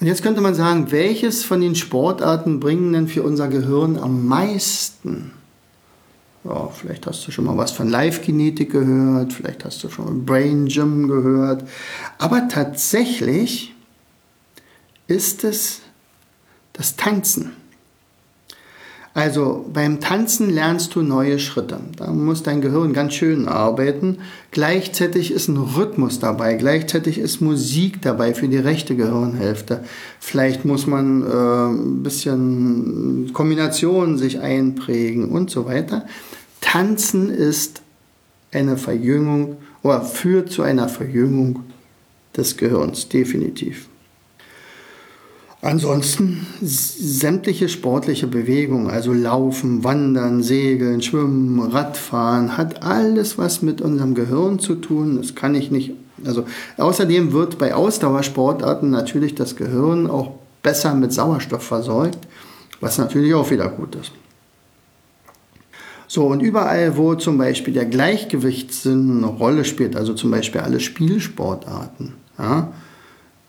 Und 0.00 0.06
jetzt 0.06 0.22
könnte 0.22 0.40
man 0.40 0.54
sagen, 0.54 0.90
welches 0.90 1.44
von 1.44 1.60
den 1.60 1.76
Sportarten 1.76 2.58
bringen 2.58 2.92
denn 2.92 3.08
für 3.08 3.22
unser 3.22 3.46
Gehirn 3.48 3.96
am 3.96 4.26
meisten? 4.26 5.30
Ja, 6.44 6.68
vielleicht 6.68 7.06
hast 7.06 7.26
du 7.26 7.30
schon 7.30 7.44
mal 7.44 7.56
was 7.56 7.70
von 7.70 7.88
Live-Kinetik 7.88 8.72
gehört, 8.72 9.32
vielleicht 9.32 9.64
hast 9.64 9.84
du 9.84 9.88
schon 9.88 10.04
mal 10.04 10.14
Brain 10.14 10.66
Gym 10.66 11.06
gehört. 11.06 11.68
Aber 12.18 12.48
tatsächlich 12.48 13.74
ist 15.06 15.44
es 15.44 15.82
das 16.72 16.96
Tanzen. 16.96 17.52
Also 19.14 19.66
beim 19.70 20.00
Tanzen 20.00 20.48
lernst 20.48 20.94
du 20.94 21.02
neue 21.02 21.38
Schritte. 21.38 21.80
Da 21.96 22.10
muss 22.10 22.42
dein 22.42 22.62
Gehirn 22.62 22.94
ganz 22.94 23.12
schön 23.12 23.46
arbeiten. 23.46 24.18
Gleichzeitig 24.52 25.32
ist 25.32 25.48
ein 25.48 25.58
Rhythmus 25.58 26.18
dabei. 26.18 26.54
Gleichzeitig 26.54 27.18
ist 27.18 27.42
Musik 27.42 28.00
dabei 28.00 28.32
für 28.32 28.48
die 28.48 28.56
rechte 28.56 28.96
Gehirnhälfte. 28.96 29.84
Vielleicht 30.18 30.64
muss 30.64 30.86
man 30.86 31.22
äh, 31.22 31.72
ein 31.72 32.02
bisschen 32.02 33.30
Kombinationen 33.34 34.16
sich 34.16 34.40
einprägen 34.40 35.28
und 35.28 35.50
so 35.50 35.66
weiter. 35.66 36.06
Tanzen 36.62 37.28
ist 37.28 37.82
eine 38.50 38.78
Verjüngung 38.78 39.56
oder 39.82 40.00
führt 40.00 40.50
zu 40.50 40.62
einer 40.62 40.88
Verjüngung 40.88 41.64
des 42.34 42.56
Gehirns, 42.56 43.08
definitiv. 43.08 43.88
Ansonsten 45.64 46.44
sämtliche 46.60 47.68
sportliche 47.68 48.26
Bewegungen, 48.26 48.90
also 48.90 49.12
Laufen, 49.12 49.84
Wandern, 49.84 50.42
Segeln, 50.42 51.02
Schwimmen, 51.02 51.60
Radfahren, 51.60 52.56
hat 52.56 52.82
alles 52.82 53.38
was 53.38 53.62
mit 53.62 53.80
unserem 53.80 54.16
Gehirn 54.16 54.58
zu 54.58 54.74
tun. 54.74 55.18
Das 55.18 55.36
kann 55.36 55.54
ich 55.54 55.70
nicht. 55.70 55.92
Also 56.24 56.46
außerdem 56.78 57.32
wird 57.32 57.58
bei 57.58 57.76
Ausdauersportarten 57.76 58.90
natürlich 58.90 59.36
das 59.36 59.54
Gehirn 59.54 60.10
auch 60.10 60.32
besser 60.64 60.94
mit 60.94 61.12
Sauerstoff 61.12 61.62
versorgt, 61.62 62.18
was 62.80 62.98
natürlich 62.98 63.32
auch 63.34 63.52
wieder 63.52 63.68
gut 63.68 63.94
ist. 63.94 64.10
So, 66.08 66.26
und 66.26 66.40
überall, 66.40 66.96
wo 66.96 67.14
zum 67.14 67.38
Beispiel 67.38 67.72
der 67.72 67.86
Gleichgewichtssinn 67.86 69.18
eine 69.18 69.26
Rolle 69.26 69.64
spielt, 69.64 69.94
also 69.94 70.12
zum 70.12 70.32
Beispiel 70.32 70.60
alle 70.60 70.80
Spielsportarten, 70.80 72.14
ja, 72.36 72.72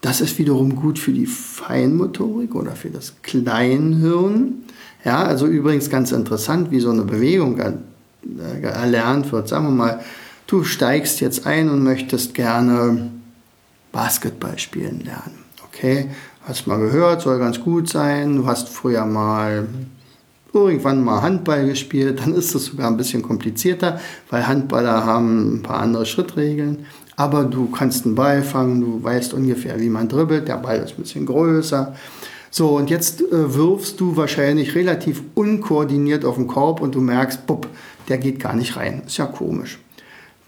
das 0.04 0.20
ist 0.20 0.38
wiederum 0.38 0.76
gut 0.76 1.00
für 1.00 1.14
die 1.14 1.26
Feinmotorik 1.26 2.56
oder 2.56 2.72
für 2.74 2.90
das 2.90 3.14
Kleinhirn. 3.24 4.66
Ja, 5.06 5.24
also 5.24 5.48
übrigens 5.48 5.90
ganz 5.90 6.12
interessant, 6.12 6.72
wie 6.72 6.82
so 6.82 6.92
eine 6.92 7.04
Bewegung 7.04 7.58
äh, 7.58 8.62
erlernt 8.62 9.32
wird. 9.32 9.48
Sagen 9.48 9.66
wir 9.66 9.72
mal, 9.72 10.02
du 10.46 10.66
steigst 10.66 11.22
jetzt 11.22 11.48
ein 11.48 11.70
und 11.70 11.84
möchtest 11.84 12.34
gerne 12.34 13.12
Basketball 13.94 14.60
spielen 14.60 15.00
lernen. 15.06 15.40
Okay, 15.68 16.10
hast 16.46 16.68
mal 16.68 16.80
gehört, 16.80 17.22
soll 17.22 17.40
ganz 17.40 17.62
gut 17.62 17.88
sein. 17.88 18.36
Du 18.36 18.46
hast 18.46 18.68
früher 18.68 19.06
mal 19.06 19.70
irgendwann 20.52 21.02
mal 21.02 21.22
Handball 21.22 21.66
gespielt, 21.66 22.20
dann 22.24 22.34
ist 22.34 22.54
es 22.56 22.66
sogar 22.66 22.88
ein 22.88 22.98
bisschen 22.98 23.22
komplizierter, 23.22 24.02
weil 24.30 24.48
Handballer 24.48 25.06
haben 25.06 25.56
ein 25.60 25.64
paar 25.64 25.80
andere 25.80 26.06
Schrittregeln 26.06 26.86
aber 27.16 27.44
du 27.44 27.70
kannst 27.70 28.06
einen 28.06 28.16
Ball 28.16 28.42
fangen, 28.42 28.82
du 28.82 29.04
weißt 29.04 29.34
ungefähr, 29.34 29.80
wie 29.80 29.90
man 29.90 30.08
dribbelt, 30.08 30.48
der 30.48 30.58
Ball 30.58 30.80
ist 30.80 30.98
ein 30.98 31.04
bisschen 31.04 31.26
größer. 31.26 31.94
So, 32.50 32.78
und 32.78 32.90
jetzt 32.90 33.22
äh, 33.22 33.56
wirfst 33.56 34.00
du 34.00 34.16
wahrscheinlich 34.16 34.76
relativ 34.76 35.24
unkoordiniert 35.34 36.24
auf 36.24 36.36
den 36.36 36.48
Korb 36.48 36.82
und 36.82 36.94
du 36.94 37.02
merkst, 37.02 37.48
bupp, 37.48 37.68
der 38.10 38.20
geht 38.20 38.40
gar 38.40 38.56
nicht 38.56 38.76
rein. 38.76 39.02
Ist 39.06 39.18
ja 39.18 39.26
komisch. 39.26 39.80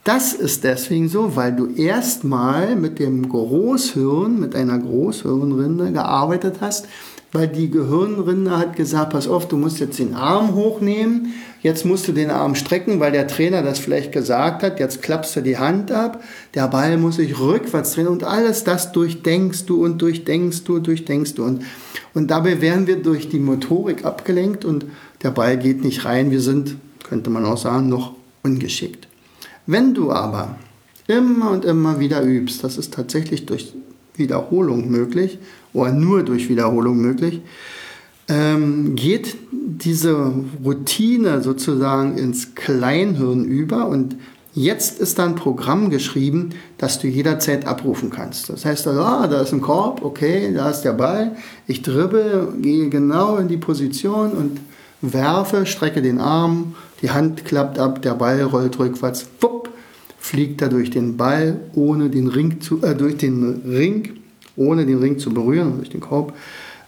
Das 0.04 0.34
ist 0.34 0.64
deswegen 0.64 1.10
so, 1.10 1.36
weil 1.36 1.56
du 1.56 1.66
erstmal 1.66 2.76
mit 2.76 3.00
dem 3.00 3.28
Großhirn, 3.28 4.40
mit 4.40 4.56
einer 4.56 4.78
Großhirnrinde 4.78 5.92
gearbeitet 5.92 6.58
hast, 6.62 6.88
weil 7.36 7.48
die 7.48 7.70
Gehirnrinde 7.70 8.58
hat 8.58 8.76
gesagt, 8.76 9.12
pass 9.12 9.28
auf, 9.28 9.48
du 9.48 9.58
musst 9.58 9.80
jetzt 9.80 10.00
den 10.00 10.16
Arm 10.16 10.56
hochnehmen, 10.56 11.34
Jetzt 11.66 11.84
musst 11.84 12.08
du 12.08 12.12
den 12.12 12.30
Arm 12.30 12.54
strecken, 12.54 13.00
weil 13.00 13.12
der 13.12 13.28
Trainer 13.28 13.64
das 13.64 13.80
vielleicht 13.80 14.12
gesagt 14.12 14.62
hat. 14.62 14.80
Jetzt 14.80 15.02
klappst 15.02 15.36
du 15.36 15.42
die 15.42 15.58
Hand 15.58 15.92
ab. 15.92 16.24
Der 16.54 16.68
Ball 16.68 16.96
muss 16.96 17.16
sich 17.16 17.40
rückwärts 17.40 17.94
drehen 17.94 18.06
und 18.06 18.24
alles 18.24 18.64
das 18.64 18.92
durchdenkst 18.92 19.66
du 19.66 19.84
und 19.84 20.00
durchdenkst 20.00 20.64
du 20.66 20.76
und 20.76 20.86
durchdenkst 20.86 21.34
du. 21.34 21.44
Und, 21.44 21.64
und 22.14 22.30
dabei 22.30 22.62
werden 22.62 22.86
wir 22.86 22.98
durch 22.98 23.30
die 23.30 23.40
Motorik 23.40 24.06
abgelenkt 24.06 24.64
und 24.64 24.86
der 25.24 25.32
Ball 25.32 25.58
geht 25.58 25.84
nicht 25.84 26.06
rein. 26.06 26.30
Wir 26.30 26.40
sind, 26.40 26.76
könnte 27.04 27.32
man 27.32 27.46
auch 27.46 27.58
sagen, 27.58 27.90
noch 27.90 28.14
ungeschickt. 28.44 29.08
Wenn 29.66 29.96
du 29.96 30.12
aber 30.12 30.58
immer 31.08 31.50
und 31.50 31.66
immer 31.66 32.00
wieder 32.00 32.22
übst, 32.22 32.64
das 32.64 32.78
ist 32.78 32.94
tatsächlich 32.94 33.48
durch 33.48 33.74
Wiederholung 34.18 34.90
möglich 34.90 35.40
oder 35.74 35.92
nur 35.92 36.24
durch 36.24 36.50
Wiederholung 36.50 36.98
möglich, 36.98 37.42
ähm, 38.28 38.96
geht 38.96 39.38
diese 39.52 40.34
Routine 40.64 41.42
sozusagen 41.42 42.18
ins 42.18 42.56
Kleinhirn 42.56 43.46
über 43.46 43.88
und 43.88 44.16
jetzt 44.54 45.00
ist 45.00 45.20
da 45.20 45.26
ein 45.26 45.36
Programm 45.36 45.90
geschrieben, 45.90 46.52
das 46.78 47.00
du 47.00 47.08
jederzeit 47.08 47.68
abrufen 47.68 48.10
kannst. 48.10 48.50
Das 48.50 48.66
heißt, 48.66 48.88
ah, 48.88 49.28
da 49.28 49.42
ist 49.42 49.54
ein 49.54 49.62
Korb, 49.62 50.04
okay, 50.04 50.54
da 50.54 50.70
ist 50.70 50.82
der 50.82 50.94
Ball, 50.94 51.36
ich 51.68 51.82
dribbel, 51.82 52.54
gehe 52.62 52.90
genau 52.90 53.38
in 53.38 53.48
die 53.48 53.58
Position 53.58 54.32
und 54.32 54.60
werfe, 55.02 55.66
strecke 55.66 56.02
den 56.02 56.20
Arm, 56.20 56.76
die 57.02 57.12
Hand 57.12 57.46
klappt 57.46 57.78
ab, 57.78 58.02
der 58.02 58.14
Ball 58.14 58.42
rollt 58.42 58.80
rückwärts, 58.80 59.28
wupp, 59.42 59.70
fliegt 60.26 60.64
er 60.64 60.70
durch 60.70 60.90
den 60.90 61.18
Ball, 61.18 61.60
ohne 61.76 62.10
den 62.10 62.28
Ring 62.28 62.60
zu, 62.60 62.82
äh, 62.82 62.96
durch 62.96 63.18
den 63.18 63.62
Ring, 63.64 64.20
ohne 64.56 64.86
den 64.88 64.98
Ring 64.98 65.20
zu 65.20 65.30
berühren, 65.32 65.76
durch 65.78 65.90
den 65.90 66.00
Korb 66.00 66.34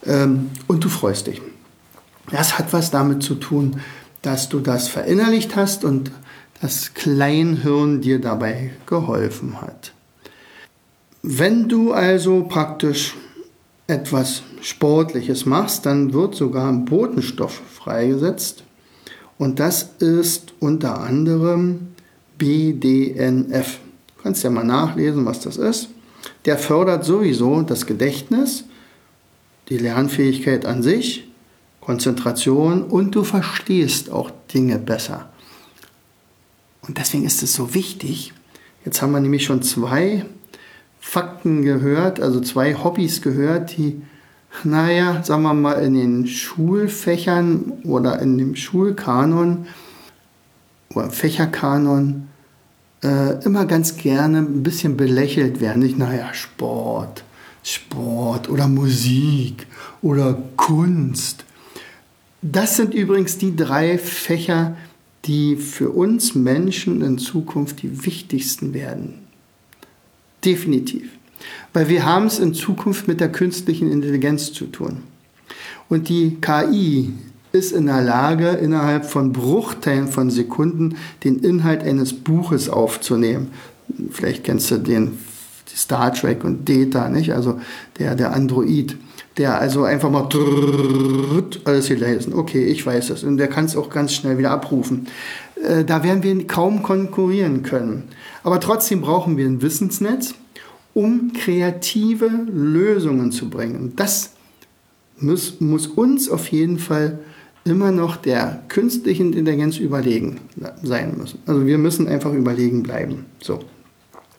ähm, 0.04 0.50
und 0.66 0.82
du 0.82 0.88
freust 0.88 1.28
dich. 1.28 1.40
Das 2.32 2.58
hat 2.58 2.72
was 2.72 2.90
damit 2.90 3.22
zu 3.22 3.36
tun, 3.36 3.80
dass 4.22 4.48
du 4.48 4.58
das 4.58 4.88
verinnerlicht 4.88 5.54
hast 5.54 5.84
und 5.84 6.10
das 6.60 6.94
Kleinhirn 6.94 8.00
dir 8.00 8.20
dabei 8.20 8.72
geholfen 8.86 9.60
hat. 9.60 9.92
Wenn 11.22 11.68
du 11.68 11.92
also 11.92 12.42
praktisch 12.42 13.14
etwas 13.86 14.42
Sportliches 14.62 15.46
machst, 15.46 15.86
dann 15.86 16.12
wird 16.12 16.34
sogar 16.34 16.68
ein 16.68 16.84
Botenstoff 16.84 17.62
freigesetzt 17.72 18.64
und 19.38 19.60
das 19.60 19.90
ist 20.00 20.54
unter 20.58 21.00
anderem 21.00 21.94
BDNF. 22.38 23.78
Du 24.16 24.22
kannst 24.22 24.42
ja 24.42 24.50
mal 24.50 24.64
nachlesen, 24.64 25.26
was 25.26 25.40
das 25.40 25.56
ist. 25.56 25.90
Der 26.44 26.56
fördert 26.56 27.04
sowieso 27.04 27.62
das 27.62 27.86
Gedächtnis 27.86 28.64
die 29.68 29.78
Lernfähigkeit 29.78 30.64
an 30.64 30.82
sich, 30.82 31.28
Konzentration 31.80 32.82
und 32.82 33.14
du 33.14 33.24
verstehst 33.24 34.10
auch 34.10 34.30
Dinge 34.52 34.78
besser. 34.78 35.28
Und 36.86 36.98
deswegen 36.98 37.24
ist 37.24 37.42
es 37.42 37.54
so 37.54 37.74
wichtig. 37.74 38.32
Jetzt 38.84 39.02
haben 39.02 39.12
wir 39.12 39.20
nämlich 39.20 39.44
schon 39.44 39.62
zwei 39.62 40.24
Fakten 41.00 41.62
gehört, 41.62 42.20
also 42.20 42.40
zwei 42.40 42.74
Hobbys 42.74 43.22
gehört, 43.22 43.76
die, 43.76 44.00
naja, 44.64 45.22
sagen 45.22 45.42
wir 45.42 45.54
mal, 45.54 45.74
in 45.74 45.94
den 45.94 46.26
Schulfächern 46.26 47.72
oder 47.84 48.20
in 48.20 48.38
dem 48.38 48.56
Schulkanon 48.56 49.66
oder 50.94 51.10
Fächerkanon 51.10 52.27
äh, 53.02 53.44
immer 53.44 53.66
ganz 53.66 53.96
gerne 53.96 54.38
ein 54.38 54.62
bisschen 54.62 54.96
belächelt 54.96 55.60
werden. 55.60 55.82
Nicht, 55.82 55.98
naja, 55.98 56.32
Sport, 56.34 57.24
Sport 57.62 58.48
oder 58.48 58.68
Musik 58.68 59.66
oder 60.02 60.40
Kunst. 60.56 61.44
Das 62.42 62.76
sind 62.76 62.94
übrigens 62.94 63.38
die 63.38 63.56
drei 63.56 63.98
Fächer, 63.98 64.76
die 65.24 65.56
für 65.56 65.90
uns 65.90 66.34
Menschen 66.34 67.02
in 67.02 67.18
Zukunft 67.18 67.82
die 67.82 68.04
wichtigsten 68.04 68.74
werden. 68.74 69.26
Definitiv. 70.44 71.10
Weil 71.72 71.88
wir 71.88 72.04
haben 72.04 72.26
es 72.26 72.38
in 72.38 72.54
Zukunft 72.54 73.08
mit 73.08 73.20
der 73.20 73.30
künstlichen 73.30 73.90
Intelligenz 73.90 74.52
zu 74.52 74.66
tun. 74.66 75.02
Und 75.88 76.08
die 76.08 76.38
KI 76.40 77.12
ist 77.52 77.72
in 77.72 77.86
der 77.86 78.02
Lage, 78.02 78.48
innerhalb 78.48 79.04
von 79.04 79.32
Bruchteilen 79.32 80.08
von 80.08 80.30
Sekunden 80.30 80.96
den 81.24 81.38
Inhalt 81.40 81.82
eines 81.82 82.12
Buches 82.12 82.68
aufzunehmen. 82.68 83.52
Vielleicht 84.10 84.44
kennst 84.44 84.70
du 84.70 84.78
den 84.78 85.18
Star 85.74 86.12
Trek 86.12 86.44
und 86.44 86.68
Data, 86.68 87.08
nicht? 87.08 87.32
Also 87.32 87.60
der, 87.98 88.14
der 88.14 88.34
Android, 88.34 88.96
der 89.36 89.60
also 89.60 89.84
einfach 89.84 90.10
mal 90.10 90.28
alles 91.64 91.86
hier 91.86 91.96
lesen. 91.96 92.34
Okay, 92.34 92.64
ich 92.64 92.84
weiß 92.84 93.10
es. 93.10 93.22
Und 93.22 93.36
der 93.36 93.48
kann 93.48 93.66
es 93.66 93.76
auch 93.76 93.88
ganz 93.88 94.12
schnell 94.12 94.38
wieder 94.38 94.50
abrufen. 94.50 95.06
Äh, 95.62 95.84
da 95.84 96.02
werden 96.02 96.22
wir 96.22 96.46
kaum 96.46 96.82
konkurrieren 96.82 97.62
können. 97.62 98.04
Aber 98.42 98.60
trotzdem 98.60 99.00
brauchen 99.00 99.36
wir 99.36 99.46
ein 99.46 99.62
Wissensnetz, 99.62 100.34
um 100.94 101.32
kreative 101.32 102.28
Lösungen 102.52 103.30
zu 103.30 103.48
bringen. 103.48 103.92
Das 103.94 104.30
muss, 105.18 105.60
muss 105.60 105.86
uns 105.86 106.28
auf 106.28 106.48
jeden 106.48 106.78
Fall 106.78 107.20
immer 107.64 107.92
noch 107.92 108.16
der 108.16 108.62
künstlichen 108.68 109.32
Intelligenz 109.32 109.78
überlegen 109.78 110.40
sein 110.82 111.16
müssen. 111.16 111.40
Also 111.46 111.66
wir 111.66 111.78
müssen 111.78 112.08
einfach 112.08 112.32
überlegen 112.32 112.82
bleiben. 112.82 113.26
So. 113.40 113.60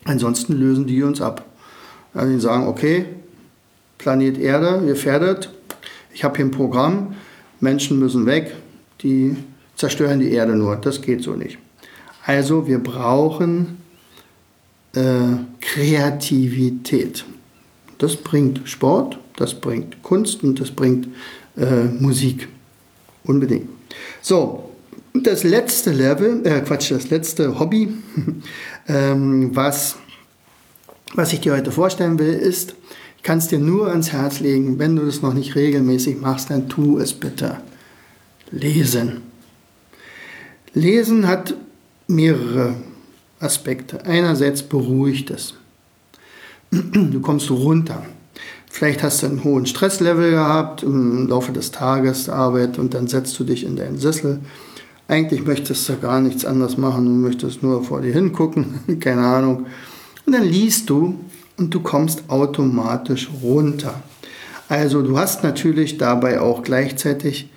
Ansonsten 0.06 0.54
lösen 0.54 0.88
die 0.88 1.04
uns 1.04 1.22
ab. 1.22 1.46
Also 2.14 2.34
die 2.34 2.40
sagen, 2.40 2.68
okay, 2.68 3.06
Planet 3.98 4.38
Erde 4.38 4.86
gefährdet, 4.86 5.52
ich 6.14 6.24
habe 6.24 6.38
hier 6.38 6.46
ein 6.46 6.52
Programm, 6.52 7.16
Menschen 7.60 8.00
müssen 8.00 8.26
weg, 8.26 8.56
die 9.04 9.36
zerstören 9.76 10.20
die 10.20 10.32
Erde 10.32 10.56
nur. 10.56 10.76
Das 10.78 11.02
geht 11.02 11.22
so 11.22 11.34
nicht. 11.34 11.58
Also 12.26 12.68
wir 12.68 12.80
brauchen 12.80 13.78
äh, 14.94 15.38
Kreativität. 15.62 17.26
Das 17.98 18.16
bringt 18.16 18.62
Sport, 18.68 19.20
das 19.36 19.54
bringt 19.54 20.02
Kunst 20.04 20.44
und 20.44 20.60
das 20.60 20.72
bringt 20.72 21.08
äh, 21.58 21.86
Musik. 22.00 22.48
Unbedingt. 23.30 23.70
So, 24.24 24.72
das 25.14 25.44
letzte 25.44 25.92
Level, 25.92 26.44
äh 26.48 26.62
Quatsch, 26.62 26.90
das 26.90 27.12
letzte 27.12 27.60
Hobby, 27.60 27.94
ähm, 28.88 29.56
was, 29.56 29.98
was 31.14 31.32
ich 31.32 31.42
dir 31.42 31.54
heute 31.54 31.72
vorstellen 31.72 32.18
will, 32.18 32.34
ist, 32.34 32.74
ich 33.18 33.22
kann 33.22 33.38
es 33.38 33.48
dir 33.48 33.60
nur 33.60 33.90
ans 33.90 34.12
Herz 34.12 34.40
legen, 34.40 34.80
wenn 34.80 34.96
du 34.96 35.06
das 35.06 35.22
noch 35.22 35.36
nicht 35.36 35.54
regelmäßig 35.54 36.20
machst, 36.20 36.50
dann 36.50 36.70
tu 36.70 36.98
es 36.98 37.14
bitte. 37.14 37.58
Lesen. 38.50 39.22
Lesen 40.74 41.28
hat 41.28 41.54
mehrere 42.08 42.78
Aspekte. 43.40 44.04
Einerseits 44.06 44.64
beruhigt 44.64 45.30
es. 45.30 45.54
Du 46.72 47.22
kommst 47.22 47.52
runter. 47.52 48.04
Vielleicht 48.80 49.04
hast 49.04 49.22
du 49.24 49.26
einen 49.26 49.44
hohen 49.44 49.66
Stresslevel 49.66 50.32
gehabt 50.32 50.84
im 50.84 51.28
Laufe 51.28 51.52
des 51.52 51.72
Tages 51.72 52.30
Arbeit 52.30 52.80
und 52.80 52.94
dann 52.94 53.08
setzt 53.08 53.38
du 53.38 53.44
dich 53.44 53.66
in 53.66 53.76
deinen 53.76 53.98
Sessel. 53.98 54.40
Eigentlich 55.10 55.46
möchtest 55.46 55.90
du 55.90 55.98
gar 55.98 56.22
nichts 56.22 56.46
anderes 56.46 56.78
machen, 56.78 57.04
du 57.04 57.12
möchtest 57.12 57.62
nur 57.62 57.84
vor 57.84 58.00
dir 58.00 58.14
hingucken, 58.14 58.80
keine 59.02 59.24
Ahnung. 59.24 59.66
Und 60.26 60.32
dann 60.32 60.46
liest 60.46 60.90
du 60.90 61.20
und 61.58 61.74
du 61.74 61.82
kommst 61.82 62.30
automatisch 62.30 63.30
runter. 63.44 64.02
Also 64.70 65.02
du 65.02 65.18
hast 65.18 65.44
natürlich 65.44 65.98
dabei 65.98 66.40
auch 66.40 66.64
gleichzeitig 66.64 67.50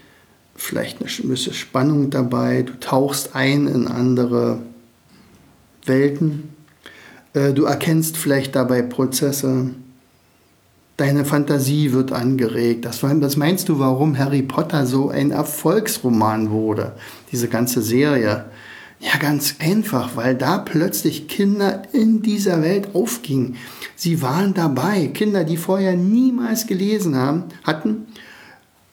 vielleicht 0.56 1.00
eine 1.00 1.08
gewisse 1.08 1.54
Spannung 1.54 2.10
dabei, 2.10 2.62
du 2.62 2.80
tauchst 2.80 3.36
ein 3.36 3.68
in 3.68 3.86
andere 3.86 4.58
Welten, 5.86 6.48
äh, 7.32 7.52
du 7.52 7.66
erkennst 7.66 8.16
vielleicht 8.16 8.56
dabei 8.56 8.82
Prozesse, 8.82 9.70
Deine 11.02 11.24
Fantasie 11.24 11.90
wird 11.90 12.12
angeregt. 12.12 12.84
Das, 12.84 13.00
das 13.00 13.36
meinst 13.36 13.68
du, 13.68 13.80
warum 13.80 14.16
Harry 14.16 14.42
Potter 14.42 14.86
so 14.86 15.08
ein 15.08 15.32
Erfolgsroman 15.32 16.52
wurde, 16.52 16.92
diese 17.32 17.48
ganze 17.48 17.82
Serie? 17.82 18.44
Ja, 19.00 19.18
ganz 19.18 19.56
einfach, 19.58 20.14
weil 20.14 20.36
da 20.36 20.58
plötzlich 20.58 21.26
Kinder 21.26 21.82
in 21.92 22.22
dieser 22.22 22.62
Welt 22.62 22.94
aufgingen. 22.94 23.56
Sie 23.96 24.22
waren 24.22 24.54
dabei. 24.54 25.08
Kinder, 25.08 25.42
die 25.42 25.56
vorher 25.56 25.96
niemals 25.96 26.68
gelesen 26.68 27.16
haben, 27.16 27.46
hatten, 27.64 28.06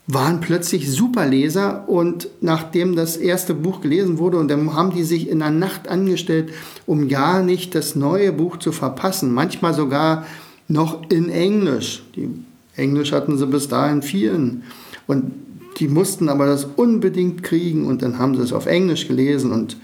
waren 0.08 0.40
plötzlich 0.40 0.92
Superleser 0.92 1.88
und 1.88 2.28
nachdem 2.42 2.96
das 2.96 3.18
erste 3.18 3.54
Buch 3.54 3.82
gelesen 3.82 4.18
wurde 4.18 4.40
und 4.40 4.48
dann 4.48 4.74
haben 4.74 4.96
die 4.96 5.04
sich 5.04 5.30
in 5.30 5.38
der 5.38 5.52
Nacht 5.52 5.88
angestellt, 5.88 6.54
um 6.88 7.08
gar 7.08 7.44
nicht 7.44 7.76
das 7.76 7.96
neue 7.96 8.32
Buch 8.32 8.58
zu 8.58 8.72
verpassen. 8.72 9.32
Manchmal 9.32 9.76
sogar 9.76 10.26
noch 10.70 11.12
in 11.12 11.30
Englisch. 11.30 12.04
Die 12.16 12.30
Englisch 12.78 13.12
hatten 13.12 13.38
sie 13.38 13.48
bis 13.48 13.68
dahin 13.68 14.02
vielen. 14.02 14.64
Und 15.08 15.34
die 15.80 15.90
mussten 15.90 16.30
aber 16.30 16.46
das 16.46 16.64
unbedingt 16.64 17.44
kriegen 17.44 17.86
und 17.86 18.02
dann 18.02 18.18
haben 18.18 18.36
sie 18.36 18.44
es 18.44 18.54
auf 18.54 18.66
Englisch 18.66 19.08
gelesen 19.08 19.52
und 19.52 19.76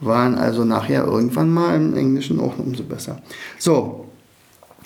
waren 0.00 0.34
also 0.34 0.64
nachher 0.64 1.04
irgendwann 1.04 1.50
mal 1.50 1.76
im 1.76 1.96
Englischen 1.96 2.40
auch 2.40 2.58
umso 2.58 2.82
besser. 2.82 3.22
So, 3.58 4.06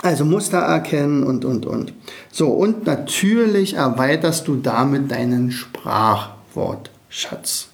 also 0.02 0.24
Muster 0.24 0.58
erkennen 0.58 1.24
und, 1.24 1.44
und, 1.44 1.66
und. 1.66 1.92
So, 2.30 2.50
und 2.50 2.86
natürlich 2.86 3.74
erweiterst 3.74 4.46
du 4.48 4.56
damit 4.56 5.10
deinen 5.10 5.50
Sprachwortschatz. 5.50 7.68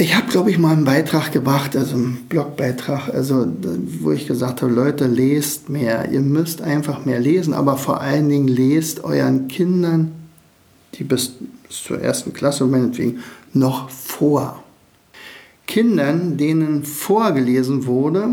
Ich 0.00 0.16
habe, 0.16 0.28
glaube 0.28 0.50
ich, 0.50 0.56
mal 0.56 0.72
einen 0.72 0.86
Beitrag 0.86 1.30
gebracht, 1.30 1.76
also 1.76 1.94
einen 1.94 2.24
Blogbeitrag, 2.26 3.12
also 3.12 3.46
wo 4.00 4.12
ich 4.12 4.26
gesagt 4.26 4.62
habe, 4.62 4.72
Leute, 4.72 5.06
lest 5.06 5.68
mehr. 5.68 6.10
Ihr 6.10 6.20
müsst 6.20 6.62
einfach 6.62 7.04
mehr 7.04 7.20
lesen, 7.20 7.52
aber 7.52 7.76
vor 7.76 8.00
allen 8.00 8.30
Dingen 8.30 8.48
lest 8.48 9.04
euren 9.04 9.46
Kindern, 9.48 10.12
die 10.94 11.04
bis, 11.04 11.34
bis 11.68 11.82
zur 11.84 12.00
ersten 12.00 12.32
Klasse 12.32 12.64
meinetwegen, 12.64 13.18
noch 13.52 13.90
vor. 13.90 14.64
Kindern, 15.66 16.38
denen 16.38 16.82
vorgelesen 16.84 17.84
wurde, 17.84 18.28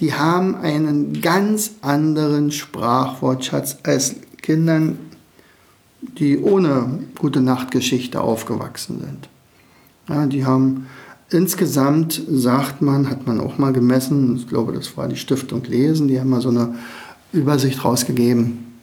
die 0.00 0.12
haben 0.12 0.56
einen 0.56 1.20
ganz 1.20 1.74
anderen 1.82 2.50
Sprachwortschatz 2.50 3.76
als 3.84 4.16
Kindern, 4.42 4.98
die 6.00 6.36
ohne 6.40 6.98
gute 7.16 7.40
Nachtgeschichte 7.40 8.20
aufgewachsen 8.20 9.02
sind. 9.02 9.28
Ja, 10.12 10.26
die 10.26 10.44
haben 10.44 10.88
insgesamt, 11.30 12.20
sagt 12.28 12.82
man, 12.82 13.08
hat 13.08 13.26
man 13.26 13.40
auch 13.40 13.56
mal 13.56 13.72
gemessen, 13.72 14.36
ich 14.36 14.46
glaube, 14.46 14.72
das 14.74 14.94
war 14.98 15.08
die 15.08 15.16
Stiftung 15.16 15.64
Lesen, 15.64 16.06
die 16.06 16.20
haben 16.20 16.28
mal 16.28 16.42
so 16.42 16.50
eine 16.50 16.74
Übersicht 17.32 17.82
rausgegeben. 17.82 18.74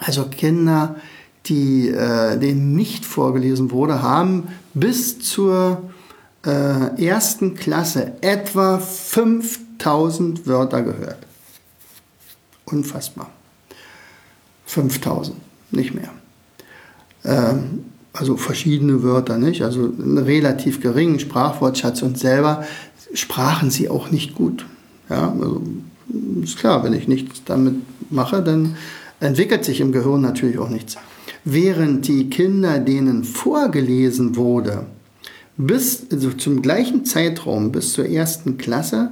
Also 0.00 0.24
Kinder, 0.24 0.96
die, 1.44 1.88
äh, 1.88 2.38
denen 2.38 2.74
nicht 2.74 3.04
vorgelesen 3.04 3.70
wurde, 3.70 4.02
haben 4.02 4.48
bis 4.72 5.18
zur 5.18 5.90
äh, 6.46 7.04
ersten 7.04 7.54
Klasse 7.54 8.12
etwa 8.22 8.78
5000 8.78 10.46
Wörter 10.46 10.80
gehört. 10.82 11.18
Unfassbar. 12.64 13.28
5000, 14.64 15.36
nicht 15.70 15.92
mehr. 15.92 16.10
Ähm, 17.24 17.84
also 18.12 18.36
verschiedene 18.36 19.02
Wörter, 19.02 19.38
nicht? 19.38 19.62
Also 19.62 19.92
einen 19.98 20.18
relativ 20.18 20.80
geringen 20.80 21.20
Sprachwortschatz 21.20 22.02
und 22.02 22.18
selber 22.18 22.64
sprachen 23.14 23.70
sie 23.70 23.88
auch 23.88 24.10
nicht 24.10 24.34
gut. 24.34 24.66
Ja, 25.08 25.32
also 25.32 25.62
ist 26.42 26.58
klar, 26.58 26.82
wenn 26.84 26.92
ich 26.92 27.08
nichts 27.08 27.42
damit 27.44 27.76
mache, 28.10 28.42
dann 28.42 28.76
entwickelt 29.20 29.64
sich 29.64 29.80
im 29.80 29.92
Gehirn 29.92 30.20
natürlich 30.20 30.58
auch 30.58 30.68
nichts. 30.68 30.96
Während 31.44 32.06
die 32.08 32.28
Kinder, 32.30 32.78
denen 32.78 33.24
vorgelesen 33.24 34.36
wurde, 34.36 34.86
bis 35.56 36.06
also 36.10 36.30
zum 36.30 36.62
gleichen 36.62 37.04
Zeitraum, 37.04 37.70
bis 37.72 37.92
zur 37.92 38.06
ersten 38.06 38.56
Klasse, 38.56 39.10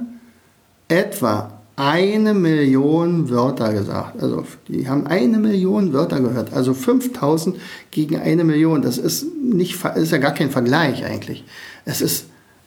etwa 0.87 1.58
eine 1.79 2.33
Million 2.33 3.29
Wörter 3.29 3.71
gesagt. 3.71 4.21
Also 4.21 4.43
die 4.67 4.89
haben 4.89 5.07
eine 5.07 5.37
Million 5.37 5.93
Wörter 5.93 6.19
gehört. 6.19 6.51
Also 6.51 6.73
5000 6.73 7.55
gegen 7.89 8.17
eine 8.17 8.43
Million. 8.43 8.81
Das 8.81 8.97
ist, 8.97 9.25
nicht, 9.41 9.79
ist 9.95 10.11
ja 10.11 10.17
gar 10.17 10.33
kein 10.33 10.51
Vergleich 10.51 11.05
eigentlich. 11.05 11.45
Es 11.85 12.01
ist 12.01 12.25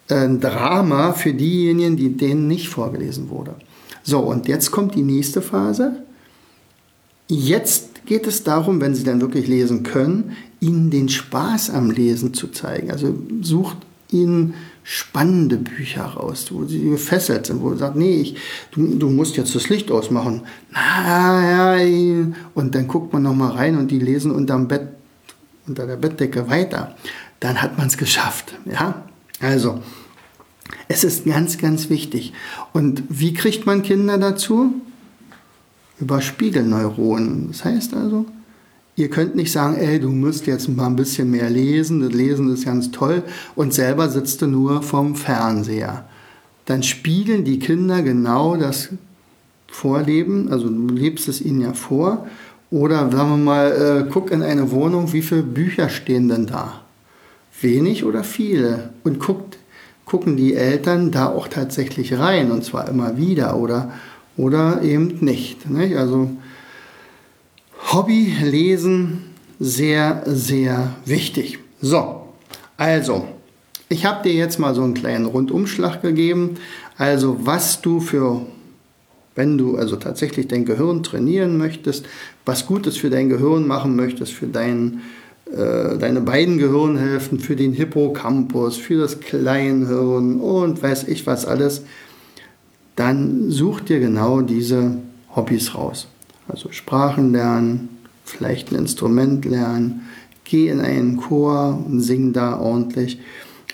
ein 0.09 0.41
Drama 0.41 1.13
für 1.13 1.35
diejenigen, 1.35 1.99
die 1.99 2.17
denen 2.17 2.49
nicht 2.49 2.71
vorgelesen 2.71 3.29
wurde. 3.29 3.55
So, 4.03 4.21
und 4.21 4.49
jetzt 4.49 4.71
kommt 4.71 4.95
die 4.95 5.03
nächste 5.03 5.43
Phase. 5.43 6.03
Jetzt 7.29 8.07
geht 8.07 8.27
es 8.27 8.45
darum, 8.45 8.81
wenn 8.81 8.95
Sie 8.95 9.05
dann 9.05 9.21
wirklich 9.21 9.47
lesen 9.47 9.83
können, 9.83 10.37
Ihnen 10.59 10.91
den 10.91 11.11
Spaß 11.11 11.69
am 11.69 11.91
Lesen 11.91 12.33
zu 12.33 12.49
zeigen. 12.49 12.91
Also 12.91 13.15
sucht 13.43 13.77
Ihnen 14.11 14.55
spannende 14.85 15.57
Bücher 15.57 16.05
raus, 16.05 16.47
wo 16.51 16.65
sie 16.65 16.91
gefesselt 16.91 17.47
sind, 17.47 17.61
wo 17.61 17.73
sie 17.73 17.79
sagt, 17.79 17.97
nee, 17.97 18.21
ich, 18.21 18.37
du, 18.73 18.99
du 18.99 19.11
musst 19.11 19.37
jetzt 19.37 19.55
das 19.55 19.69
Licht 19.69 19.91
ausmachen. 19.91 20.43
Nein. 20.73 22.35
Und 22.55 22.75
dann 22.75 22.89
guckt 22.89 23.13
man 23.13 23.23
noch 23.23 23.35
mal 23.35 23.53
rein 23.53 23.77
und 23.77 23.91
die 23.91 24.01
lesen 24.01 24.31
unterm 24.33 24.69
Bett, 24.69 24.89
unter 25.67 25.87
der 25.87 25.97
Bettdecke 25.97 26.49
weiter. 26.49 26.97
Dann 27.41 27.63
hat 27.63 27.79
man 27.79 27.87
es 27.87 27.97
geschafft. 27.97 28.55
Ja? 28.65 29.05
Also, 29.41 29.81
Es 30.89 31.05
ist 31.05 31.25
ganz, 31.25 31.59
ganz 31.59 31.91
wichtig. 31.91 32.33
Und 32.73 33.03
wie 33.09 33.35
kriegt 33.35 33.67
man 33.67 33.83
Kinder 33.83 34.19
dazu? 34.19 34.75
Über 35.99 36.21
Spiegelneuronen. 36.21 37.49
Das 37.49 37.65
heißt 37.65 37.95
also, 37.95 38.27
ihr 38.97 39.11
könnt 39.11 39.35
nicht 39.35 39.53
sagen, 39.53 39.77
ey, 39.77 40.01
du 40.01 40.11
musst 40.11 40.47
jetzt 40.47 40.69
mal 40.69 40.87
ein 40.87 40.97
bisschen 40.97 41.31
mehr 41.31 41.51
lesen, 41.51 42.01
das 42.01 42.13
Lesen 42.13 42.53
ist 42.53 42.65
ganz 42.65 42.91
toll 42.91 43.23
und 43.55 43.73
selber 43.73 44.09
sitzt 44.09 44.43
du 44.43 44.47
nur 44.47 44.83
vom 44.83 45.15
Fernseher. 45.15 46.05
Dann 46.67 46.83
spiegeln 46.83 47.45
die 47.45 47.59
Kinder 47.59 48.03
genau 48.03 48.57
das 48.57 48.91
Vorleben, 49.69 50.51
also 50.53 50.69
du 50.69 50.95
lebst 50.95 51.29
es 51.29 51.41
ihnen 51.41 51.63
ja 51.63 51.73
vor. 51.73 52.27
Oder 52.71 53.11
sagen 53.11 53.31
wir 53.31 53.37
mal, 53.37 53.73
äh, 54.07 54.11
guck 54.11 54.31
in 54.31 54.43
eine 54.43 54.71
Wohnung, 54.71 55.13
wie 55.13 55.23
viele 55.23 55.43
Bücher 55.43 55.89
stehen 55.89 56.29
denn 56.29 56.47
da? 56.47 56.83
Wenig 57.61 58.05
oder 58.05 58.25
viele? 58.25 58.91
Und 59.05 59.19
guckt 59.19 59.59
gucken 60.13 60.37
die 60.37 60.55
Eltern 60.55 61.11
da 61.11 61.29
auch 61.29 61.49
tatsächlich 61.49 62.19
rein 62.19 62.51
und 62.51 62.65
zwar 62.65 62.89
immer 62.89 63.17
wieder 63.17 63.57
oder, 63.57 63.93
oder 64.37 64.83
eben 64.83 65.19
nicht. 65.21 65.71
nicht? 65.71 65.97
Also 65.97 66.31
Hobby 67.93 68.35
lesen 68.43 69.19
sehr, 69.61 70.23
sehr 70.25 70.97
wichtig. 71.05 71.59
So, 71.83 72.23
also, 72.79 73.29
ich 73.91 74.07
habe 74.07 74.23
dir 74.23 74.33
jetzt 74.33 74.59
mal 74.59 74.75
so 74.75 74.83
einen 74.83 74.95
kleinen 74.95 75.27
Rundumschlag 75.27 76.01
gegeben. 76.01 76.55
Also, 76.97 77.45
was 77.45 77.83
du 77.83 78.01
für, 78.01 78.47
wenn 79.35 79.59
du 79.59 79.77
also 79.77 79.97
tatsächlich 79.97 80.49
dein 80.49 80.65
Gehirn 80.65 81.03
trainieren 81.03 81.59
möchtest, 81.59 82.07
was 82.47 82.67
Gutes 82.67 82.97
für 82.97 83.11
dein 83.11 83.29
Gehirn 83.29 83.67
machen 83.67 83.95
möchtest, 83.95 84.33
für 84.33 84.47
deinen 84.47 85.03
äh, 85.53 85.99
deine 85.99 86.23
beiden 86.23 86.57
Gehirnhälften 86.57 87.41
für 87.41 87.57
den 87.57 87.75
Hippocampus, 87.75 88.79
für 88.79 88.97
das 88.97 89.21
Kleinhirn 89.21 90.41
und 90.41 90.83
weiß 90.83 91.09
ich 91.09 91.27
was 91.27 91.45
alles, 91.45 91.83
dann 92.97 93.51
such 93.51 93.81
dir 93.81 94.01
genau 94.01 94.41
diese 94.41 94.97
Hobbys 95.37 95.75
raus. 95.75 96.09
Also 96.49 96.71
Sprachen 96.73 97.33
lernen, 97.33 97.89
vielleicht 98.25 98.73
ein 98.73 98.79
Instrument 98.79 99.45
lernen, 99.45 100.03
geh 100.45 100.69
in 100.69 100.81
einen 100.81 101.17
Chor 101.17 101.83
und 101.87 102.01
sing 102.01 102.33
da 102.33 102.59
ordentlich, 102.59 103.21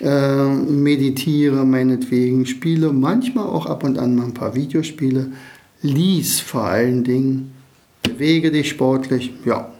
äh, 0.01 0.45
meditiere 0.45 1.65
meinetwegen, 1.65 2.45
spiele 2.45 2.93
manchmal 2.93 3.47
auch 3.47 3.65
ab 3.65 3.83
und 3.83 3.97
an 3.97 4.15
mal 4.15 4.25
ein 4.25 4.33
paar 4.33 4.55
Videospiele, 4.55 5.31
lies 5.81 6.39
vor 6.39 6.63
allen 6.63 7.03
Dingen, 7.03 7.51
bewege 8.03 8.51
dich 8.51 8.69
sportlich, 8.69 9.33
ja. 9.45 9.71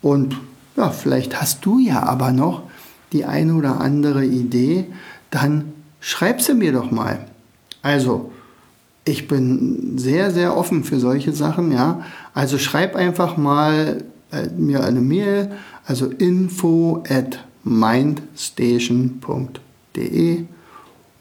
Und 0.00 0.36
ja, 0.76 0.90
vielleicht 0.90 1.40
hast 1.40 1.64
du 1.66 1.78
ja 1.78 2.02
aber 2.04 2.32
noch 2.32 2.62
die 3.12 3.24
eine 3.24 3.54
oder 3.54 3.80
andere 3.80 4.24
Idee, 4.24 4.86
dann 5.30 5.72
schreib 6.00 6.40
sie 6.40 6.54
mir 6.54 6.72
doch 6.72 6.90
mal. 6.90 7.26
Also, 7.82 8.32
ich 9.08 9.26
bin 9.26 9.94
sehr, 9.96 10.30
sehr 10.30 10.56
offen 10.56 10.84
für 10.84 11.00
solche 11.00 11.32
Sachen, 11.32 11.72
ja. 11.72 12.04
Also 12.34 12.58
schreib 12.58 12.94
einfach 12.94 13.36
mal 13.36 14.04
äh, 14.30 14.46
mir 14.56 14.84
eine 14.84 15.00
Mail, 15.00 15.50
also 15.86 16.06
info 16.06 17.02
at 17.08 17.44
mindstation.de 17.64 20.44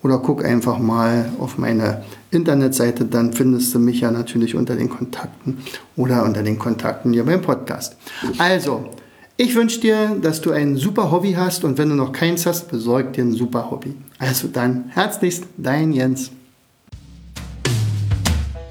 oder 0.04 0.20
guck 0.20 0.46
einfach 0.46 0.78
mal 0.80 1.32
auf 1.40 1.58
meine 1.58 2.04
Internetseite, 2.32 3.06
dann 3.06 3.34
findest 3.34 3.74
du 3.74 3.80
mich 3.80 4.02
ja 4.02 4.12
natürlich 4.12 4.56
unter 4.56 4.76
den 4.76 4.90
Kontakten 4.90 5.58
oder 5.96 6.24
unter 6.24 6.44
den 6.44 6.60
Kontakten 6.60 7.14
hier 7.14 7.24
beim 7.24 7.42
Podcast. 7.42 7.96
Also, 8.38 8.92
ich 9.38 9.56
wünsche 9.56 9.80
dir, 9.80 10.18
dass 10.22 10.42
du 10.42 10.52
ein 10.52 10.78
super 10.78 11.12
Hobby 11.12 11.34
hast 11.34 11.64
und 11.64 11.78
wenn 11.78 11.90
du 11.90 11.96
noch 11.96 12.12
keins 12.12 12.46
hast, 12.46 12.70
besorg 12.70 13.14
dir 13.14 13.24
ein 13.24 13.34
super 13.34 13.72
Hobby. 13.72 13.96
Also 14.20 14.48
dann 14.48 14.86
herzlichst, 14.90 15.46
dein 15.58 15.94
Jens. 15.94 16.32